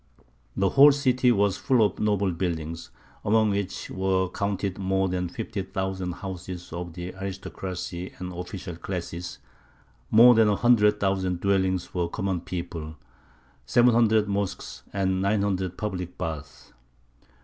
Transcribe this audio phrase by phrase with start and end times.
[0.57, 2.89] The whole city was full of noble buildings,
[3.23, 9.37] among which were counted more than fifty thousand houses of the aristocracy and official classes,
[10.09, 12.95] more than a hundred thousand dwellings for the common people,
[13.67, 16.73] seven hundred mosques, and nine hundred public baths.